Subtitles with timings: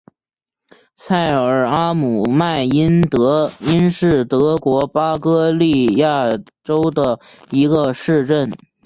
[0.95, 3.03] 蔡尔阿姆迈因
[3.91, 6.23] 是德国巴伐利亚
[6.63, 7.19] 州的
[7.51, 8.51] 一个市镇。